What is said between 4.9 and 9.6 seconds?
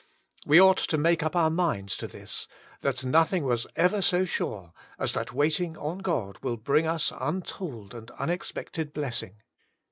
as that waiting on God will bring us untold and unexpected blessing.